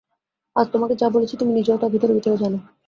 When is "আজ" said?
0.55-0.67